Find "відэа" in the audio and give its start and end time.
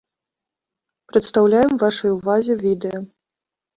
2.67-2.99